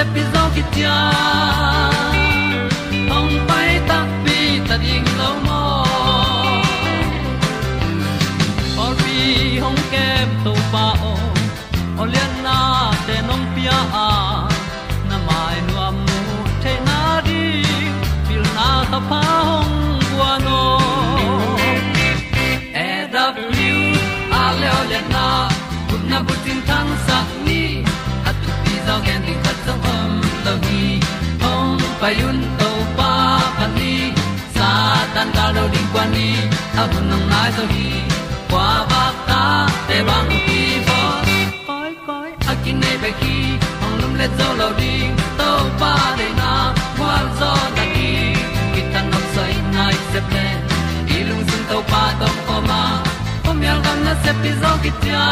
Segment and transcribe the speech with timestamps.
[0.00, 2.09] yal gam na ki tia
[32.18, 33.12] hong to pa
[33.58, 33.94] pa ni,
[34.54, 34.68] sa
[35.14, 36.28] tan ga do di kwa ni,
[36.80, 37.88] a bu nang mai zo hi.
[38.50, 39.42] Kwa ba ta
[39.88, 41.00] te bang ki bo.
[41.68, 43.36] Koi koi, a kin nei be ki,
[43.84, 44.94] ong lum le zo lo di.
[45.38, 46.50] To pa de na
[46.98, 48.10] kwa zo ta ki.
[48.74, 50.46] Ki tan nok sai nai se ple
[51.18, 52.82] ilung sun to pa tom ko ma.
[53.44, 55.24] Pom yal gam na se pi zo ki ta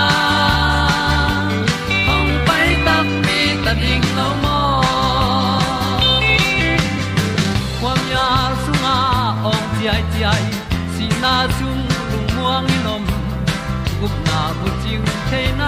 [15.31, 15.68] came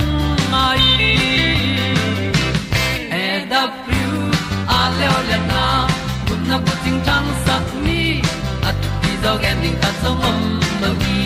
[6.51, 8.19] na ko ting tang sat ni
[8.69, 10.39] at ti zo gen ding ta so mom
[10.81, 11.21] lo gi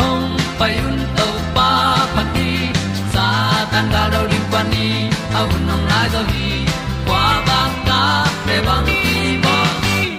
[0.00, 1.26] hong pai un to
[1.56, 1.70] pa
[2.14, 2.50] pa ti.
[3.12, 3.26] Sa
[3.72, 4.86] tan ga do ri pa ni.
[5.38, 6.50] Au nong lai do gi
[7.06, 8.00] kwa ba ta
[8.46, 9.00] pe bang ti
[9.44, 9.56] bo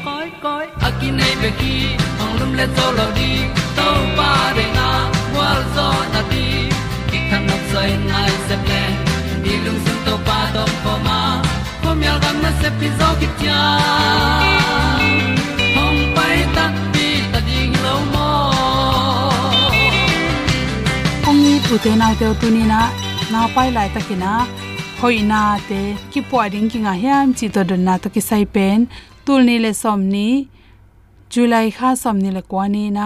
[0.07, 1.75] koi koi a ki nei pe ki
[2.19, 3.31] hong lum le to lo di
[12.61, 13.59] se pi zo ki tia
[15.75, 18.31] hong pai ta pi ta ding lo mo
[21.29, 22.81] ong ni tu te nau te tu ni na
[23.31, 24.33] na pai lai ta ki takina
[25.01, 25.81] hoina te
[26.11, 28.79] ki po ding ki nga hiam chi to don na to ki sai pen.
[29.25, 30.27] Tul ni le som ni,
[31.33, 33.05] july kha som ni le kwani na.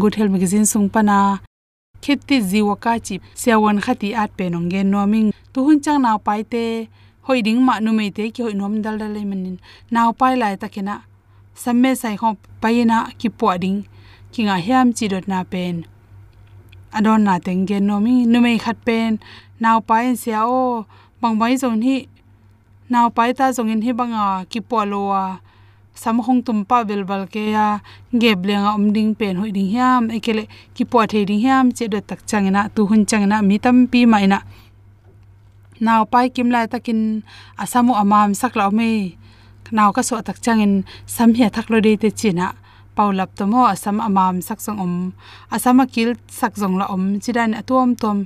[0.00, 1.18] Good health magazine sung pa pana
[2.02, 6.10] kheti jiwa ka chi sewan khati at pe nong gen noming tu hun chang na
[6.26, 6.64] pai te
[7.26, 9.56] hoi ding ma nu me te ki hoi nom dal dal le manin.
[9.90, 10.94] Naw pai lai takina
[11.62, 13.78] samme sai khom paina ki po ding.
[14.32, 15.84] Ki nga hiam chi dot na pen.
[16.96, 19.18] Adon na teng gen no mi nu mei khat pen.
[19.62, 20.86] Naw pai sia o
[21.20, 21.96] bang bai zon hi.
[22.92, 25.22] Naw pai ta zong in hi banga ki po lo wa
[25.94, 27.66] sam khong tum pa bel bal ke ya
[28.20, 30.02] ge blenga om ding pen hoi ding hiam.
[30.16, 30.44] Ekele
[30.74, 31.64] ki po the ding hiam.
[31.76, 34.38] Che dot tak changena tu hun changena mi tam pi mai na
[35.80, 37.00] naw pai kim lai takin
[37.62, 38.90] asamu amam sakla me
[39.76, 40.84] naw ka so tak changin
[41.14, 42.46] sam he thak lo de te china.
[42.96, 44.94] Paulap to mo asam amam sak song om.
[45.54, 47.04] Asama kil sak jong la om.
[47.22, 48.18] Chidan atom tom.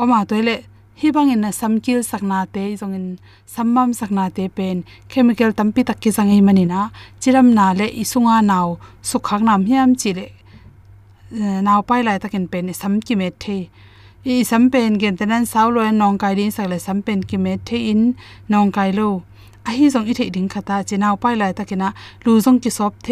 [0.00, 0.56] Oma toile
[1.00, 3.06] hi bangin na samkil sakna te zongin
[3.54, 4.84] sammam sakna te pen.
[5.10, 6.80] Chemical tampi tak ki sangai manina.
[7.20, 8.68] Chiram na le isunga naw
[9.10, 10.26] sukhak nam hiam chile.
[11.34, 13.68] Eh, naw pai lai takin pen, sam ki me the.
[14.28, 18.00] อีสัมเป็นเกณฑ์แต่นั้นสาวรวยนองกายดินสักเลยสัมเป็นกิเมทเทอิน
[18.52, 19.00] นองกายโล
[19.66, 21.88] อฮี่สงอิทเทดิงคตาเจนาวไปหลายตะกินะ
[22.24, 23.08] รู้ทรงกิซอบเท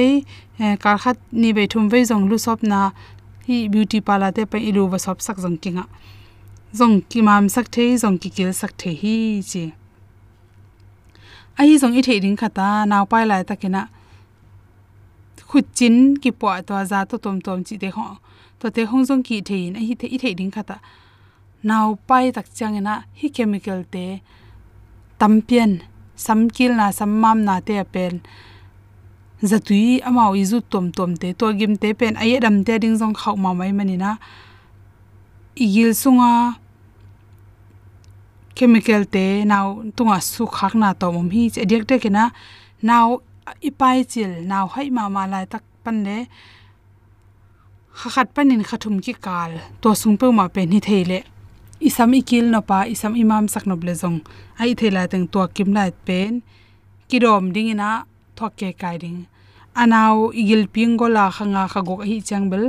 [0.85, 2.81] การคัดนี่ไปทุมไว้ทรงลูซอบนา
[3.45, 5.87] ที่บิวตี้ปาลาเตไปอีลูวซอบสักทรงกิงะ
[6.79, 9.17] ทรงกิมามสักเทอทรงกิเกลสักเทฮี
[9.51, 9.63] จี
[11.57, 13.83] อหิสงอิทเทดิงคตานาวไปหลายตะกินะ
[15.51, 18.13] ขุดจินกิปวตัวซาตัวตมตมจิเตห้อง
[18.61, 20.79] ตัวเตห้องทรงกิเทนอหิเทอิทเทดิงคตา
[21.69, 24.21] naw pai tak changena hi chemical te,
[25.21, 25.73] tampian,
[26.25, 28.21] samkil na sammam na te pen
[29.51, 33.17] zatui amao izu tom tom te to gim te pen aye dam te ding jong
[33.21, 34.11] khau ma mai mani na.
[35.65, 36.59] Igil sunga,
[38.55, 42.25] chemical te naw tunga su khak na to mom hi che dek te kina
[42.89, 43.07] naw
[43.69, 46.19] ipai chil naw hai ma ma lai tak pan le,
[47.99, 51.19] kha khat panin khathum ki kal to sung pe ma pen hi theile
[51.89, 54.19] isam ikil no pa, isam imam sak no blezong
[54.61, 56.43] ai thela teng to kim lai pen.
[57.09, 57.91] Kirom ding ina
[58.37, 59.19] thokke kai ding.
[59.77, 62.65] Anaw igil pingola khanga khagok hi changbel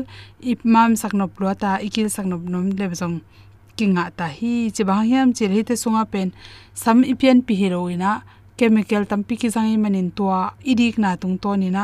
[0.51, 3.17] ipmam saknop lota ikil saknop nom lebzong
[3.77, 6.27] kinga ta hi chibang hiam chil hi te sunga pen.
[6.73, 8.12] Sam ipian pi heroina
[8.57, 10.25] chemical tampi ki zangi manin to
[10.71, 11.83] idik na tung to ni na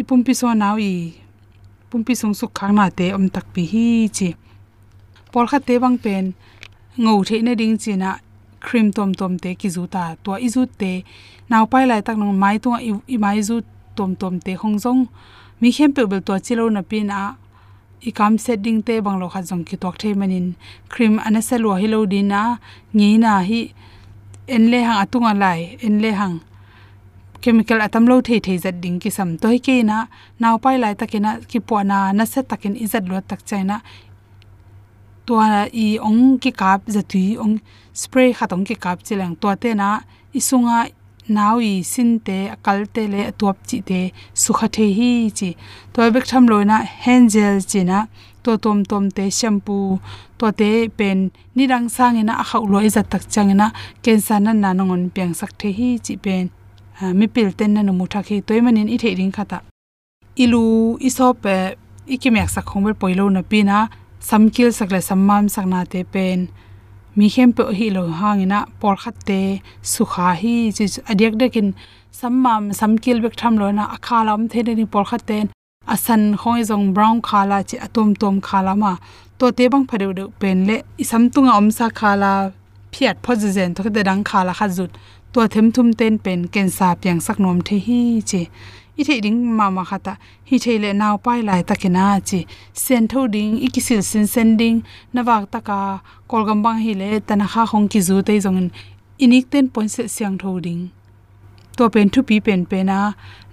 [0.00, 0.92] ipumpi so naw i
[1.90, 4.28] pumpi sung suk khang na te om tak pi hi chi.
[5.32, 6.24] Por kha te bang pen
[6.96, 8.18] ngô the na ding chi na
[8.60, 10.92] cream tom tom te ki zu ta to i zu te
[11.50, 12.70] naw pai lai tak nong mai tu
[13.14, 13.56] i mai zu
[13.96, 15.00] tom tom te hong jong
[15.60, 17.22] mi khem pe bel to chilo na pin a
[18.08, 20.46] i kam setting te bang lo kha jong ki tok the manin
[20.92, 22.40] cream ana se lo hi lo din na
[22.96, 23.60] nge na hi
[24.54, 26.36] en le hang atunga lai en le hang
[27.42, 29.98] chemical atam lo thei thei zat ding ki sam toy ke na
[30.40, 33.76] naw pai lai takena ki po na na se takin izat lo tak chaina
[35.26, 35.34] to
[35.84, 37.60] i ong ki kap zatui ong
[37.92, 39.88] spray khatong ki kap chilang to te na
[40.38, 40.78] isunga
[41.28, 43.56] naw i sin te, akal te le tuap
[44.98, 45.56] hi chi.
[45.92, 48.06] To bek tham loina hand gel na
[48.42, 49.98] to tom tom te shampoo
[50.38, 53.72] to te pen, ni rang sang ina a khau loi za tak chang ina
[54.02, 54.84] ken san na na
[55.14, 56.50] piang sak the hi chi pen.
[57.00, 59.58] Ah, mi pil ten na mu tha khi toy manin i the ring khata
[60.36, 61.74] ilu isop eh,
[62.06, 63.88] ikimek sak khongber poilo na pina
[64.30, 66.48] samkil sakle sammam sakna te pen
[67.16, 69.40] mi khem pe hi lo hangina por khat te
[69.92, 71.68] sukha hi chi adek dekin
[72.20, 75.46] sammam samkil bek tham lo na akhalam the ni por khat ten
[75.94, 78.92] asan khoi jong brown khala chi atom tom khala ma
[79.38, 82.32] to te bang phadeu de pen le isam tunga omsa khala
[82.94, 84.90] phiat phojen to de dang khala khazut
[85.32, 88.00] to them thum ten pen ken sa pyang sak nom the hi
[88.30, 88.42] chi
[89.00, 90.12] i thei ding ma ma khata.
[90.48, 92.40] Hi thei le naw pai lai takina chi
[92.84, 94.76] sen tho ding ikisil sin sending
[95.14, 95.78] nawak taka
[96.30, 98.60] kolgam bang hi le tana kha khong ki zu te jong
[99.24, 100.82] inik ten point se siang tho ding
[101.76, 102.98] to pen thu pi pen pe na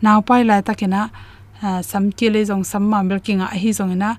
[0.03, 1.01] naw pai lai takina
[1.63, 4.09] uh, sam ke le jong sam ma mel kinga hi jong na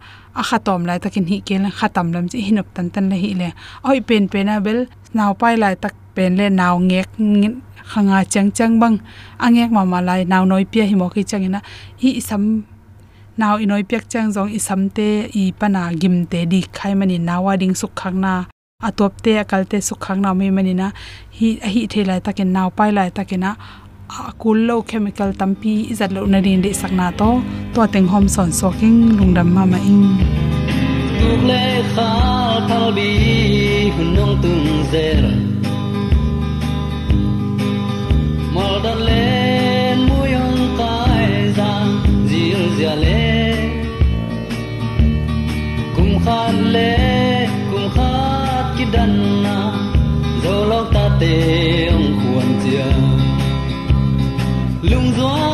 [0.41, 3.49] a khatom lai takin hi ke khatam lam chi hinop tan tan le hi le
[3.89, 4.79] oi pen pe na bel
[5.17, 7.09] naw pai lai tak pen le naw ngek
[7.91, 8.97] khanga chang chang bang.
[9.39, 11.61] Angek ma ma lai naw noi pia hi mo khi changina
[12.03, 12.63] hi sam
[13.37, 15.09] naw i noi pek chang jong i sam te
[15.41, 18.45] i pana gim te di khai mani nawa ding suk khang na.
[18.83, 20.91] Atop te akal te suk khang na me mani na.
[21.39, 23.51] Hi hi thelai takin naw pai lai takina
[24.29, 27.31] akul lo chemical tampi izat lo na rin de sakna to.
[27.75, 30.07] To teng hom son soking lungdam ma ma ing.
[31.19, 32.11] Tuk le kha
[32.69, 33.09] thal bi
[33.95, 35.33] hunong tung zera
[46.25, 49.73] khát lệ cùng khát ki đàn na.
[50.45, 52.85] Dấu lok ta tê ông khuôn chia
[54.83, 55.52] lung gió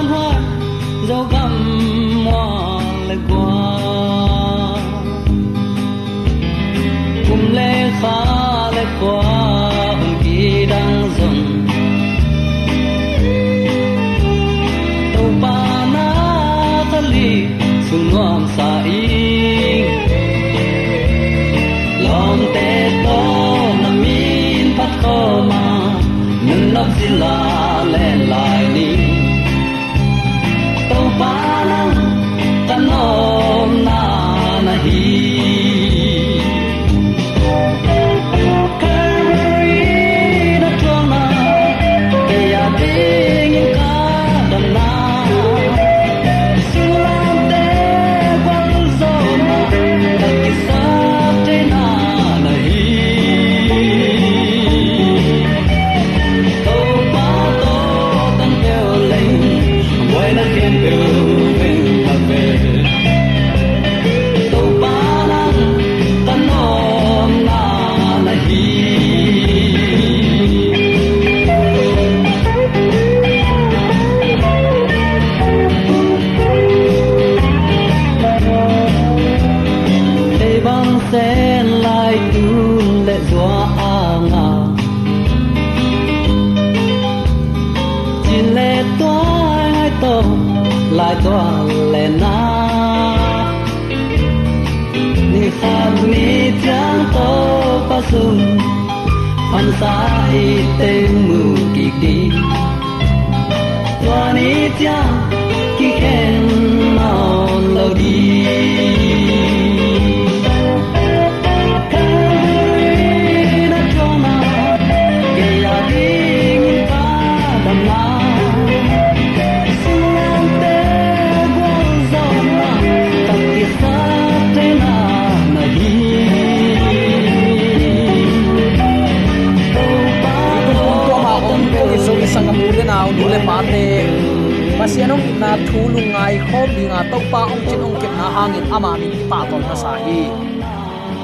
[137.19, 139.99] khom pa topa ong chin ong kep na hangin ama min pa ton na sa
[139.99, 140.31] hi.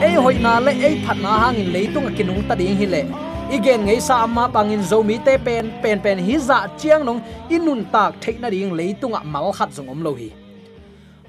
[0.02, 3.02] Ei hoi na le, ei phat na hangin leitung kinung ta ding hi le.
[3.50, 7.86] Igen ngei sa amma bangin zomi te pen pen pen hi za chiang nong inun
[7.92, 10.30] tak theina ding leitunga mal khat zong om lo hi.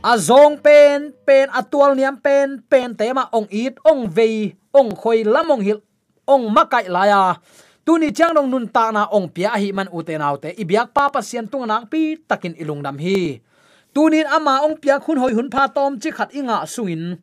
[0.01, 5.21] A zong pen pen atual niam pen pen tema ong it, ong vei, ong khoi
[5.33, 5.79] lamong hil,
[6.25, 7.37] ong makai laya
[7.85, 11.21] tuni chang nong nun ta na ong pia hi man ute autte ibyak pa pa
[11.21, 13.45] sian tung nang pi takin ilung nam hi.
[13.95, 17.15] Tunin ama ong pia khun hoi hun pha tom chi khat inga sungin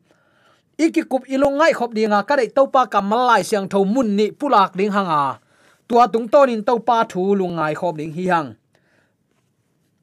[0.85, 4.27] iki kup ilung ngai khop dinga ka dei topa kamal lai siang tho mun ni
[4.39, 5.37] pulak ding hanga
[5.87, 8.49] tua tung tonin topa thu lungai khop ding hi hang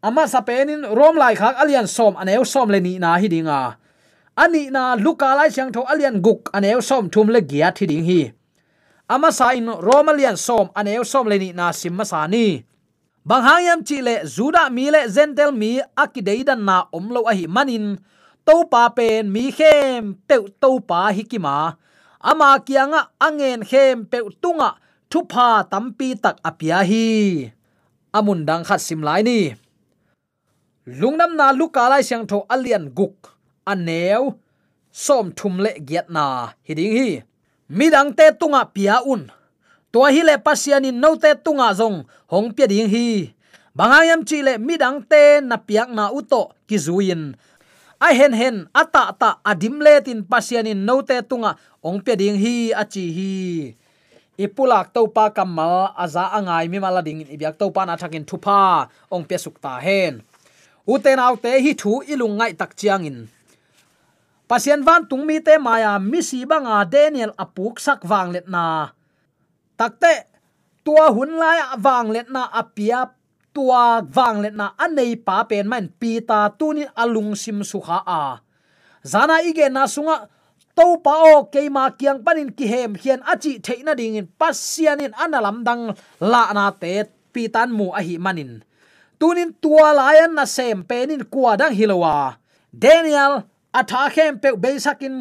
[0.06, 3.60] ama sapenin rom lai khak alian som aneu som le ni na hi dinga
[4.42, 8.06] ani na luka lai siang tho alian guk aneu som thum le giat hi ding
[8.08, 8.20] hi
[9.10, 12.62] ama sa in romalian som aneu som leni na simma sa ni
[13.28, 15.70] bang hayam chi le zuda mi le zentel mi
[16.02, 17.86] akideidan na omlo a hi manin
[18.46, 21.56] to pa pen mi khem pe to pa hikima
[22.30, 24.70] ama kianga angen khem pe tunga
[25.10, 27.06] thupa tampi tak apia hi
[28.16, 29.40] amun dang khat sim lai ni.
[31.00, 33.16] Lungnam na luka lai siang tho alian guk
[33.70, 34.22] aneu
[35.04, 36.24] som thum le giat na
[36.66, 37.08] hiding hi
[37.78, 39.22] midang te tunga pia un
[39.90, 43.34] tua hi le pasian in note tunga zong, hong pia ding hi.
[43.74, 47.34] Bangayam chi le midang te na piak na uto ki zuin.
[48.00, 52.38] A hen hen, ata ta adim le tin pasian in note tunga ong pia ding
[52.38, 53.34] hi achi hi.
[54.40, 58.88] Ipulak to pa kamal aza angai mi mala ding ibyak to pa na thakin thupa
[59.12, 60.22] ong pe sukta hen.
[60.88, 63.28] Uten autte hi thu ilungai tak chiang in.
[64.48, 68.90] Pasian van tung mi te maya, mi si banga daniel apuk sak wang let na
[69.80, 70.28] takte
[70.84, 73.08] tua hun lai wang let na apia
[73.56, 77.98] tua wang let na anei pa pen man pi ta tunin alung sim su kha
[78.04, 78.44] a
[79.00, 80.28] zana ige na sunga
[80.76, 85.16] to pa o ke ma kiang panin ki hem hian achi theina ding in pasianin
[85.16, 85.82] analam dang
[86.20, 88.60] la na te pi tan mu a hi manin
[89.16, 92.36] tunin tua layan na sem penin kwa dang hilowa
[92.68, 95.14] daniel atha khem pe besakin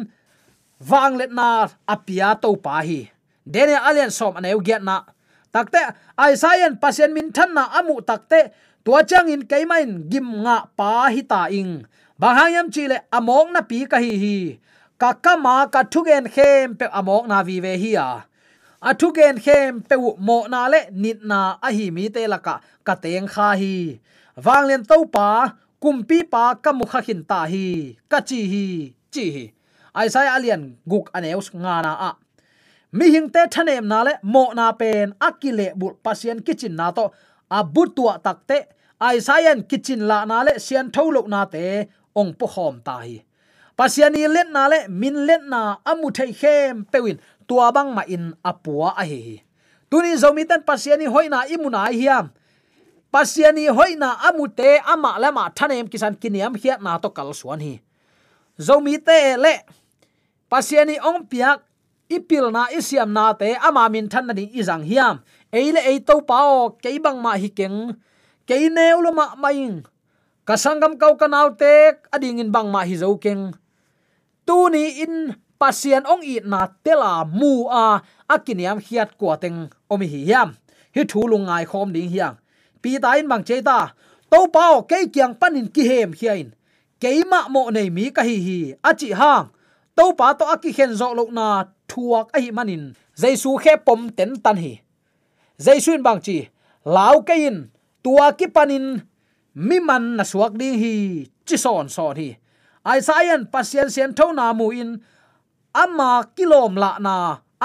[0.90, 1.48] wang let na
[1.94, 3.00] apia to pa hi
[3.46, 5.04] dene alian som aneu giat na.
[5.50, 5.82] Takte
[6.14, 8.54] aisayan pasien min than na amu takte,
[8.84, 11.86] tua chang in keimain gim nga pa hi ta ing.
[12.20, 14.38] Bahayam chile among na pi ka hi hi.
[15.00, 18.30] Kakama ka thugen khem pe among na vi ve hi a
[18.80, 22.54] athugen khem pe u mo na le nit na a hi mi te laka
[22.86, 24.00] ka teng kha hi.
[24.44, 25.28] Wanglen to pa
[25.82, 27.96] kumpi pa kamukha hin ta hi.
[28.10, 28.64] Ka chi hi
[29.12, 29.44] chi hi.
[29.98, 32.10] Ai sai alian guk aneus nga na a
[32.92, 37.10] mi hing te thanem na le mo na pen akile bu pasien kitchen na to.
[37.50, 38.58] Abut tua takte
[39.00, 43.24] ai saian kitchen la na le sian tholo na te, ong po hom ta hi.
[43.78, 47.18] Pasiani let na le, min let na amu thei khem pewin.
[47.48, 49.42] Tua bang ma in apua a hi
[49.90, 52.30] tuni zomi tan pasiani hoina imuna hiam.
[53.12, 57.82] Pasiani hoina amute ama lama thanem kisan kiniam hiat na to kal suan hi.
[58.58, 59.54] Zomi te le
[60.50, 61.58] pasiani ong piak
[62.10, 65.22] ipil na isiam na te, ama min than na ding izang hiam.
[65.54, 67.94] Eile ei to pao ke bang ma hi keng
[68.46, 69.86] ke neu lo ma maing.
[70.42, 73.54] Kasangam kau kanau te ading in bang ma hi zo keng.
[74.46, 80.06] Tu ni in pasian ong i na tela mu a, akiniam hiat kwa teng, omi
[80.10, 80.58] hi hiam.
[80.94, 82.34] Hi thulungai khom ding hiang.
[82.82, 83.94] Pi ta in bang che ta
[84.30, 86.50] to pao ke kyang panin ki hem hiain.
[87.00, 89.48] Keima mo nei mi ka hi hi, achi hang.
[89.96, 92.84] To pa to aki khen zo lo na thuak ai manin
[93.20, 94.72] jaisu khe pom ten tan hi
[95.64, 96.36] jaisun bang chi
[96.94, 97.56] lao ke in
[98.04, 98.86] tua ki panin
[99.68, 100.94] mi man na suak ding hi
[101.46, 102.28] chi son son hi
[102.90, 104.90] ai sayan pasien sian tho na mu in
[105.82, 107.14] ama kilom la na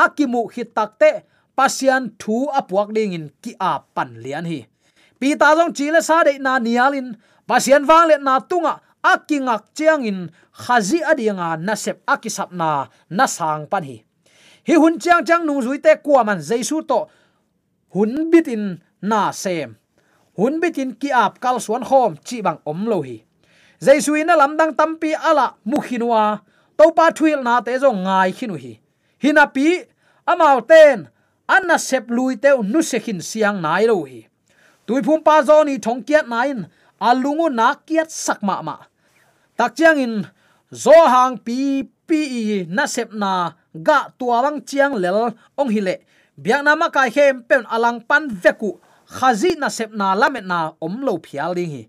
[0.04, 1.12] akimu hit takte
[1.58, 4.60] pasian thu apuak ding in ki a pan lian hi
[5.20, 7.08] pi ta jong chi le sa de na nialin
[7.50, 8.74] pasian wang le na tunga
[9.12, 10.20] akingak chiang in
[10.52, 11.74] khazi adinga na
[12.14, 12.70] akisapna nasang na
[13.18, 13.98] na sang pan hi
[14.68, 17.08] hi hun chiang chang nung zui te kwa man jaisu to
[17.94, 19.78] hun bitin na sem.
[20.38, 23.24] Hun bitin ki ap kal suan hom chi bang om lo hi.
[23.80, 26.42] Jaisu in lam dang tampi ala mukhinwa
[26.78, 28.74] to pa thuil na te zo ngai khinu hi.
[29.24, 29.68] Hina pi
[30.28, 31.08] amau ten
[31.48, 34.28] anna sep lui te nu se khin siang nai lo hi.
[34.86, 36.68] Tui phum pa zo ni thong kiat nain
[37.00, 38.78] alungu na kiat sakma ma
[39.58, 40.16] tak chiang in
[40.74, 42.20] zo hang pi pi
[42.68, 43.32] na sep na
[43.84, 46.06] ga tuawang chiang lel ong hile
[46.40, 48.80] biak na ma kai hem pen alang pan veku.
[49.06, 51.84] Khazi na sep na lamet na om lo phial ding hi.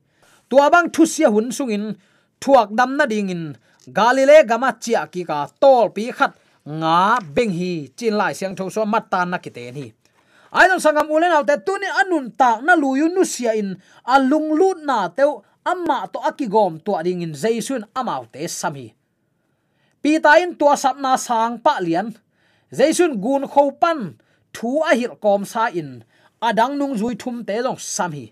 [0.50, 1.96] Tua thusia thu hun sungin
[2.40, 3.57] thuak dam na ding in.
[3.88, 6.37] Galile gama chia ki ka tol pi khat.
[6.66, 9.94] Nga beng hi, chin lai siang tho so mat tan na kite ni
[10.57, 13.77] ai dong sangam ulen autte tuni anun ta na luyu nu sia in.
[14.09, 17.37] Alung lut na teu amma to akigom to ding in.
[17.37, 18.95] Jaisun amau te sami
[20.07, 22.14] pi ta in tua sapna sang pa lian.
[22.71, 24.14] Jaisun gun kho pan,
[24.55, 26.07] thu a hil kom sa in.
[26.38, 28.31] Adang nung zui thum te long sam hi.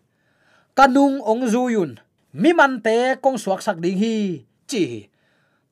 [0.78, 1.98] Kanung ong zuyun
[2.40, 4.14] mi man te kong suak sak ding hi.
[4.70, 5.10] Chi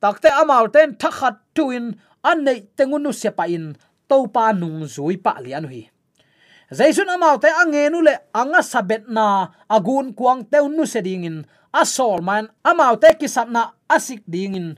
[0.03, 1.95] takte amal ten thakhat tuin
[2.31, 3.79] an nei tengun nu se in.
[4.11, 5.87] To pa nung zui pa lian hi.
[6.79, 9.27] Jaisun amau te ange nu le anga sabet na
[9.71, 11.39] agun kuang te nu se ding in.
[11.71, 14.69] Asol man amau te ki na asik ding in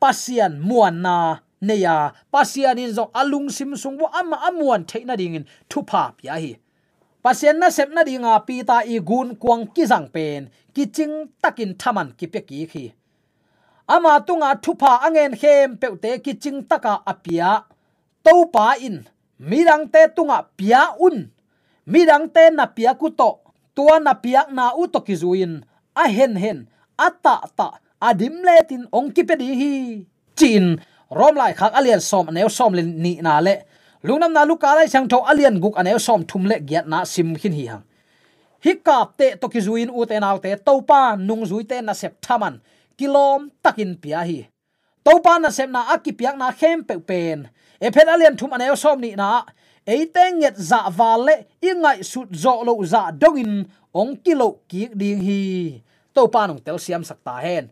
[0.00, 5.34] pasian muan na neya pasian in zo alung sim sung wo ama amuan theina ding
[5.38, 6.52] in thu pa pya hi.
[7.18, 11.14] Pasian na sep na dinga pi ta i gun kuang ki jang pen, ki ching
[11.42, 12.84] takin thaman ki pe ki khi.
[13.88, 17.64] Ama tunga thupa angen hem peute ki ching taka apia
[18.24, 18.96] to pa in
[19.40, 21.16] mirang te tunga pia un.
[21.88, 23.30] Mirang te na pia ku to,
[23.74, 25.64] tua na pia na u to ki zuin
[25.96, 26.58] a hen hen
[27.06, 27.68] ata ta
[28.00, 29.72] adim le tin ong ki pe di hi.
[30.38, 30.78] Chin,
[31.10, 33.66] rom lai khak alian som neu som le ni na le.
[34.04, 37.34] Lungnam na luka lai sang tho alian guk aneu som thum le giat na sim
[37.34, 37.84] khin hi hang.
[38.64, 41.80] Hi kap te to ki zuin u te naw te to pa nung zui te
[41.82, 42.62] na sep thaman.
[42.98, 44.46] Kilom takin pia hi.
[45.02, 47.50] To pa na sep na akipiak na khem pe pen.
[47.82, 49.42] E phet alian thum aneu som ni na.
[49.88, 55.42] Eiteng yet za vale ingai sut zo lo za dongin ong kilo ki ding hi.
[56.14, 57.70] To pa nong tel siam sakta hen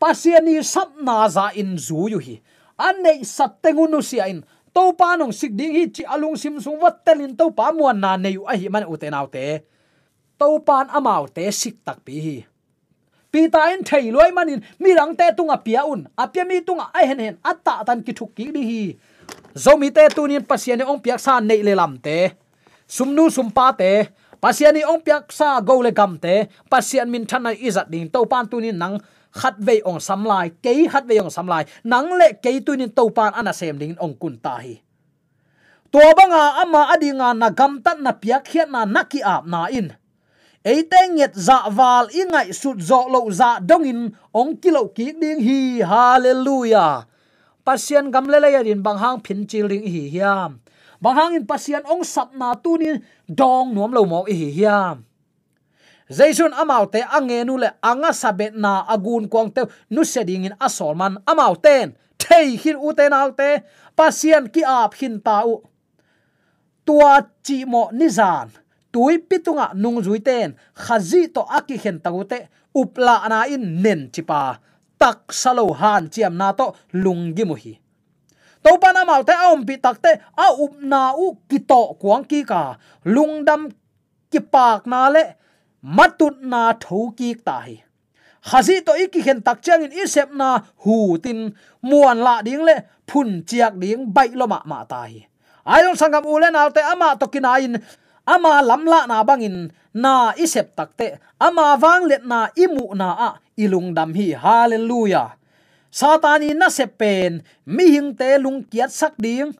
[0.00, 2.40] pasiani sap na za in zu yu hi.
[2.78, 3.58] Anne nei sat
[4.02, 4.44] sia in.
[4.74, 7.98] To pa nong sik ding hi chi alung sim sung wat telin to pa muan
[8.00, 9.46] na nei a hi man uten te te.
[10.38, 12.36] To pan amau te sik tak pi hi.
[13.32, 16.06] Pi ta in thei loi manin mi rang te tunga pia un.
[16.16, 17.36] Apia mi tunga a hen hen.
[17.44, 18.82] Atta tan ki thuk ki di hi.
[19.54, 22.30] Zomi te tunin pasiani ong piak sa nei le lam te.
[22.86, 23.92] Sumnu sumpa te.
[24.38, 26.46] Pasiani ong piak sa go le gam te.
[26.70, 28.06] Pasian min thana izat ding.
[28.14, 28.96] To pan tunin nang
[29.32, 33.32] khát về ong samlai ke khát về ong samlai nang le ke tunin tàu pan
[33.32, 34.76] ana sem à ding ong kun ta hi.
[35.92, 39.72] To banga ama à, adinga na gam tat na piak khiat na naki ap na
[39.72, 39.88] in.
[40.60, 45.80] Eite nget za wal ingai sut zo lo za dongin ong kilo ki ding hi,
[45.80, 47.08] hallelujah.
[47.64, 50.60] Pasian gam le le yên bang hang phin chil ding hi hiam.
[51.00, 55.07] Bang hang in pasian ong sap na tu ni dong nuam lo mo hi hiam
[56.10, 61.94] zaisun amaute angenu le anga sabet na agun kwang te nu seding in asolman amauten
[62.18, 63.48] thei hin uten autte
[63.96, 65.58] pasien ki ap hin ta u.
[66.86, 68.48] Tua chi mo nizan
[68.92, 72.38] tui pitunga nung zui ten, khazi to aki hen tagute
[72.74, 74.40] upla na in nen chipa
[74.98, 77.74] tak salo han chiam na to lungi mu hi.
[78.62, 80.12] To pana mau te om pi tak te,
[80.44, 82.62] a up na u kito kuang ki ka.
[83.06, 83.70] Lungdam
[84.30, 85.22] ki pak na le
[85.82, 87.82] matut na thoki ta hi.
[88.42, 92.76] Khazi to iki khen tak chang in isep na hu tin muan la ding le,
[93.06, 95.26] phun chiak ding bai lo ma ma ta hi.
[95.66, 97.76] Ai long sangam ulen alte ama to kinain
[98.26, 103.94] ama lamla na bangin na isep takte ama wang let na imu na a ilung
[103.94, 104.34] dam hi.
[104.34, 105.36] Hallelujah.
[105.92, 109.56] Satani na sepen mi hing te lung kiat sak ding,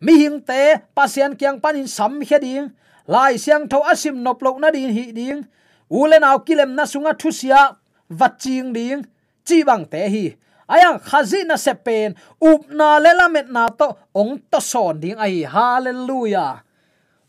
[0.00, 2.74] mi hing te pasian kyang panin sam he ding,
[3.06, 5.46] lai siang tho asim nop lo na din hi ding
[5.90, 7.76] ulen au kilem na sunga thusia
[8.10, 9.02] vaching ding
[9.44, 10.24] chi bang te hi.
[10.68, 16.60] Ayang khazi na se up na lelamet na to ong to son ding ai hallelujah.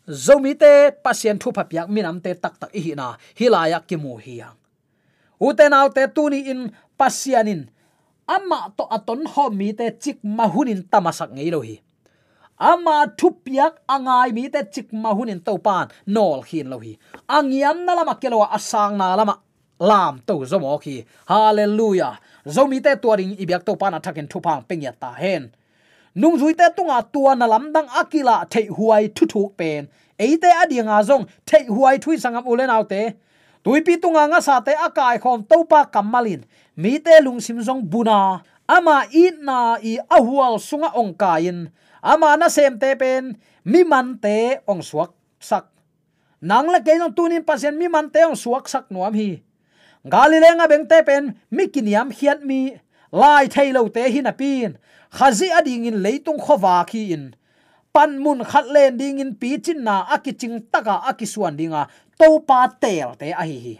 [0.08, 3.16] Zomi te pasien thu phapiak minam te tak tak hi na.
[3.38, 4.60] Hilaya ki mu hi yang
[5.40, 6.68] uten au te tuni in
[7.00, 7.64] pasianin
[8.28, 11.80] ama to aton ho mi te chik mahunin tamasak ngei lo hi
[12.60, 15.88] ama thupiak angai mi te chik mahunin topan.
[16.06, 19.40] Nol hin lohi angiam na lama kelo asang na lama.
[19.80, 21.04] Lam to zo ki.
[21.26, 22.20] Hallelujah.
[22.46, 25.50] Zomi te tuaring ibyak to pana thakin thupang pengya ta hen.
[26.14, 29.88] Nung zui te tunga tua na lam dang akila thei huai thu thuk pen.
[30.18, 33.16] Eite adinga zong thei huai thui sangam ulen autte
[33.64, 36.44] tuipi tunga nga sa te akai khom topa kamalin
[36.76, 38.42] mi te lungsim zong buna.
[38.68, 41.58] Ama i na i ahual sunga ongkain kain
[42.02, 45.68] ama na sem te pen, mi man te ong suak sak.
[46.40, 49.42] Nang la ke nong tunin pasien, mi man te ong suak sak nuam hi.
[50.04, 52.80] Galilenga bengte pen, mi kiniam hiat mi.
[53.12, 54.78] Lai thailo te hin pin.
[55.10, 57.34] Khazi ading in leitung khowa khi in.
[57.92, 62.70] Pan mun khat len ding in pi chin na akiching taka akisuan dinga to pa
[62.80, 63.76] tel te a hi hi.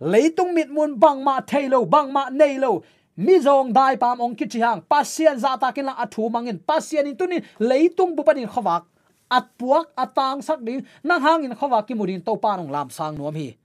[0.00, 2.82] Leitung mit mun bang ma thailo bang ma neilo
[3.16, 6.58] mi zong dai pam ong ki chi hang pasian za ta kin la athu mangin.
[6.58, 8.84] Pasian in tunin leitung bu panin khawak
[9.30, 13.16] at puak atang sak ding na hang in khawak ki murin to panong lam sang
[13.16, 13.56] nuam hi.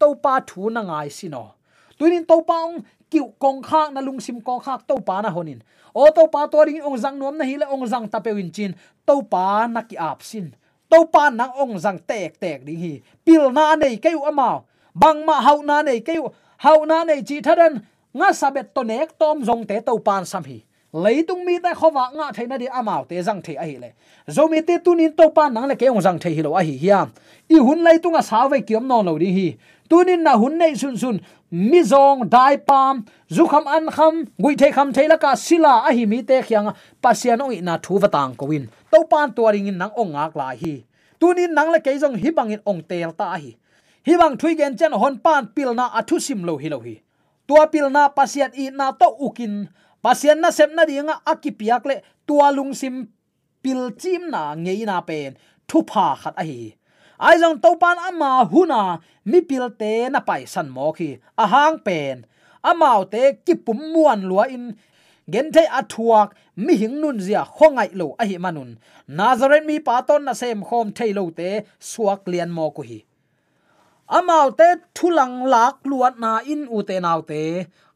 [0.00, 1.54] To pa thu na ngai sino
[1.98, 5.30] tunin to pa ong kiu kong khak na lung sim kong khak to pa na
[5.30, 5.62] honin.
[5.94, 8.50] O to pa to ring ong zang nuam na hi le ong zang ta pewin
[8.52, 8.72] chin.
[9.06, 10.52] To pa na ki ap sin.
[10.90, 12.94] To pa na ong zang tek tek ding hi.
[13.24, 14.64] Pil na nei keu amao.
[14.94, 16.32] Bang ma hau na nei keu
[16.64, 17.80] hau na nei chi thadan
[18.12, 20.62] nga sabet to nek tom zong te to pan sam hi.
[20.92, 23.92] Leitung mi ta khowa nga thaina di amao te zang the a hi le.
[24.28, 26.76] Zomi te tunin to pan nang le ke ong zang the hi lo a hi
[26.76, 27.08] hiam.
[27.48, 29.56] I hun leitung a sawe kiam no lo di hi.
[29.88, 31.20] Tunin na hun nei sun sun,
[31.50, 35.92] mi zong, dai pam, zu kham an kham, gui the kham thela ka sila a
[35.92, 38.68] hi mi te khyang pasian ong na thu watang ko win.
[38.92, 40.84] To pan to ring in nang ong ngak la hi.
[41.20, 43.56] Tunin nang le ke jong hi bangin ong tel ta hi.
[44.04, 47.00] Hi bang thui gen chen hon pan pil na athu sim lo hi lo hi
[47.46, 49.68] tua pil na pasiat i na to ukin.
[50.02, 53.06] Pasian na sem na dinga akipiak le tua lung sim
[53.62, 55.38] pil chim na ngei na pen.
[55.68, 56.74] Thu pha khat a hi
[57.22, 61.10] ai jong to pan ama huna, mi pil te na pai san mo khi
[61.42, 62.26] a hang pen.
[62.70, 64.74] Amao te ki pum muan lua in.
[65.32, 68.70] Gen thei athuak, mi hing nun zia khongai lo a hi manun.
[69.08, 71.48] Nazaren mi pa ton na sem khom thei lo te
[71.90, 72.98] suak lian mo ko hi
[74.18, 77.40] amau te thulang lak luat na in u te nau te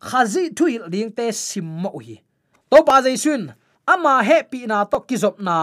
[0.00, 2.16] khazi thuil ling te sim mo hi.
[2.70, 3.42] To pa jai sun,
[3.92, 5.56] ama he pi na to kizop na.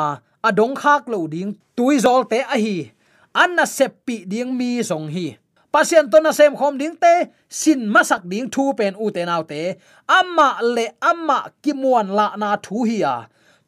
[0.47, 2.91] Adong khak lo ding tui zol te a hi.
[3.33, 5.27] Anna seppi ding mi song hi.
[5.73, 7.13] Pasien to na sem khom ding te,
[7.49, 9.61] sin masak ding thu pen u te nau te
[10.07, 10.85] ama le
[11.63, 13.15] ki muôn la na thu hi ya.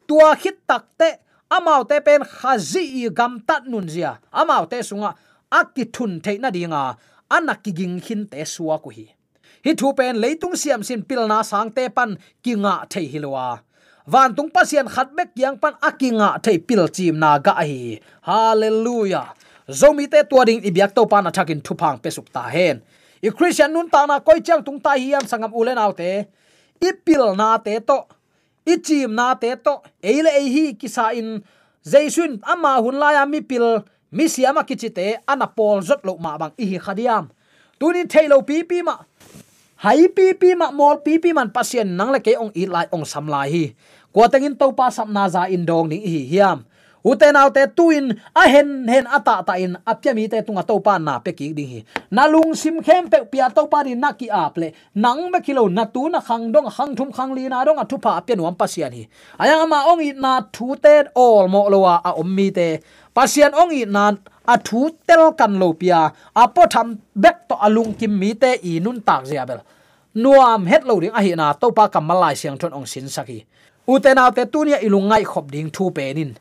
[0.06, 1.08] Tua khit tak te
[1.50, 4.12] amau te pen khazi gam tat nun zia.
[4.30, 5.10] Amau te sunga
[5.50, 6.96] akki thun theina dinga
[7.30, 9.06] anak ging hin te suwa ku hi
[9.64, 12.10] hi thu pen leitung siam sin pilna sang te pan
[12.44, 13.46] kinga thei hilwa
[14.06, 19.34] van tung pasien khat bek yang pan akinga thei pil chim na ga hi hallelujah.
[19.66, 22.82] Zomi te tua ding ibyak to pan athakin thupang pesuk ta hen.
[23.22, 26.10] I christian nun ta na koi chang tung ta hiam sangam ulen autte
[26.80, 27.98] i pil na te to,
[28.66, 31.42] i chim na te to, eile e hi kisa in
[31.82, 33.82] jaisun ama hun la ya mi pil
[34.16, 37.28] mi si siama kichite ana pol zot lo ma bang ihi khadiam.
[37.76, 38.96] Tuni thailo pi pi ma,
[39.84, 42.88] hai pi pi ma, mol pi pi man pasien nang le ke ong i lai
[42.88, 43.64] ong sam lai hi.
[44.08, 46.64] Ko tengin to pa sam na za in dong ni hi hiam
[47.06, 50.98] uten autte tuin, a hen hen ata ta in apya mi te tunga to pa
[50.98, 51.80] na pe ki ding hi.
[52.10, 54.72] Na lung sim khem pe pia to pa din na ki ap le.
[54.94, 57.84] Nang me kilo na tu na khang dong, khang thum khang li na dong, a
[57.84, 59.06] thu pa pe nuam pasian hi.
[59.38, 62.68] Aya ma ong i na thu te all mo lowa a om mi te.
[63.14, 64.12] Pasian ong i na,
[64.46, 68.58] a thu tel kan lo pia, a po tham bek to alung kim mi te
[68.62, 69.62] i nun tak zia bel.
[70.16, 73.44] Nuam het lo ding a hi na to pa malai siang thon ong sin saki
[73.86, 76.34] uten autte tunia ilungai khop ding thu penin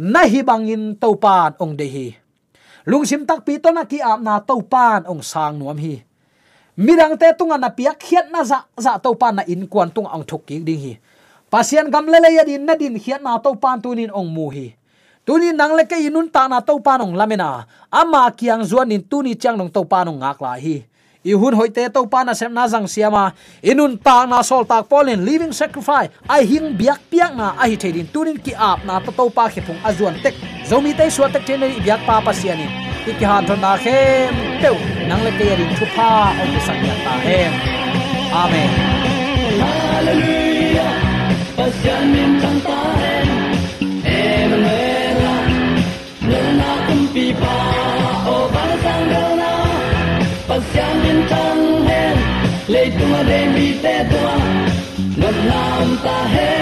[0.00, 2.06] na hi bangin to pan ong de hi.
[2.88, 6.00] Lungsim tak pi to na ki am na to pan ong sang nuam hi.
[6.80, 10.08] Mirang te tunga na piak khiat na za za to pan na in kwan tung
[10.08, 10.94] ang thuk ki ding hi.
[11.52, 14.48] Pasian gam le le ya din na din khiat na to pan tunin ong mu
[14.48, 14.72] hi.
[15.28, 17.68] Tuni nang le ke inun ta na to pan ong lamena.
[17.92, 20.80] Ama kiang zuan in tuni chang nong to pan ong ngak la hi
[21.24, 23.32] i hun hoite to pa na sem na jang siama.
[23.62, 26.10] Inun ta na sol tak polin, living sacrifice.
[26.28, 29.80] Ai hing biak piak na, ai thedin tunin ki ap na to to pa khepung
[29.84, 30.34] azuan tek.
[30.64, 32.66] Zomi te suat tek thene biak pa pa siani.
[33.04, 34.76] Ki ki han thon na khem, teu.
[35.08, 37.40] Nang le te ri thu pa o ki sang ya ta he
[38.42, 38.70] amen.
[39.60, 41.10] Hallelujah.
[55.32, 55.44] Ngập
[56.04, 56.59] nam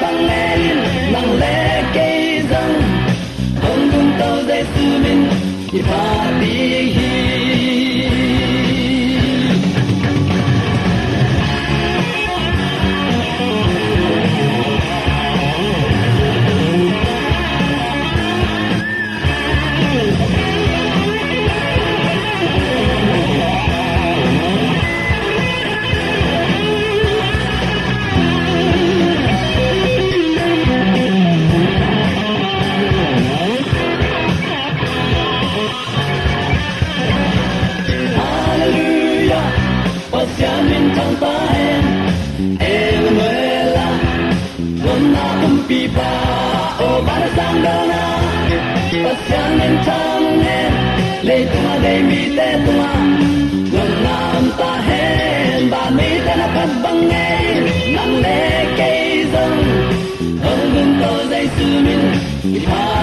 [0.00, 0.76] pan pan lên
[1.12, 2.82] nang lệ cây dâng
[3.62, 5.28] hồng bun tàu dây su min
[6.40, 7.09] hi
[47.50, 48.02] para sandana,
[49.04, 49.74] pasianin
[51.22, 52.92] le tuma de mi te tuma,
[53.72, 57.46] Dona ta tahen, ba mi te na kabangay,
[57.94, 58.40] nang le
[58.78, 59.62] kay zong,
[60.48, 62.02] ang gunto zay sumin,
[62.56, 62.99] ipati hi.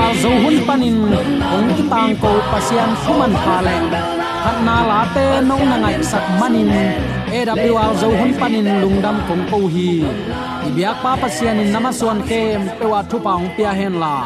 [0.00, 0.96] AWR zo hun panin
[1.52, 3.76] ong tang ko pasian thuman pa le
[4.42, 6.72] khat na la te nong na ngai sak manin
[7.36, 10.00] AWR zo hun panin lungdam kong ko hi
[10.68, 12.42] ibyak pa pasian in namaswan ke
[12.80, 14.16] pewa thu paung pia hen la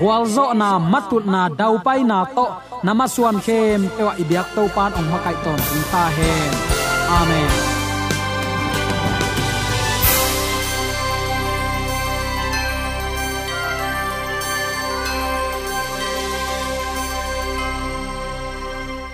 [0.00, 2.46] gwalzo na matut na dau pai na to
[2.86, 5.60] namaswan khem pewa ibyak to pan ong makai ton
[5.92, 6.50] ta hen
[7.18, 7.71] amen.